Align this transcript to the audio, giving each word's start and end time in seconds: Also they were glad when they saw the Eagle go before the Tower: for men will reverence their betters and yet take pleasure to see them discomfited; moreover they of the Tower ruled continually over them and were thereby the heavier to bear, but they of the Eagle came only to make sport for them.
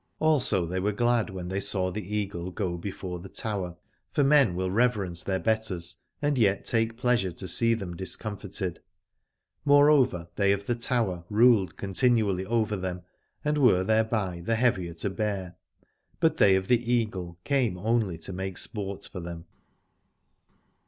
Also 0.17 0.65
they 0.65 0.79
were 0.79 0.91
glad 0.91 1.29
when 1.29 1.49
they 1.49 1.59
saw 1.59 1.91
the 1.91 2.01
Eagle 2.15 2.49
go 2.49 2.75
before 2.75 3.19
the 3.19 3.29
Tower: 3.29 3.77
for 4.11 4.23
men 4.23 4.55
will 4.55 4.71
reverence 4.71 5.23
their 5.23 5.37
betters 5.37 5.97
and 6.23 6.39
yet 6.39 6.65
take 6.65 6.97
pleasure 6.97 7.29
to 7.31 7.47
see 7.47 7.75
them 7.75 7.95
discomfited; 7.95 8.79
moreover 9.63 10.27
they 10.37 10.51
of 10.53 10.65
the 10.65 10.73
Tower 10.73 11.23
ruled 11.29 11.77
continually 11.77 12.47
over 12.47 12.75
them 12.75 13.03
and 13.45 13.59
were 13.59 13.83
thereby 13.83 14.41
the 14.43 14.55
heavier 14.55 14.95
to 14.95 15.09
bear, 15.11 15.55
but 16.19 16.37
they 16.37 16.55
of 16.55 16.67
the 16.67 16.91
Eagle 16.91 17.37
came 17.43 17.77
only 17.77 18.17
to 18.17 18.33
make 18.33 18.57
sport 18.57 19.05
for 19.05 19.19
them. 19.19 19.45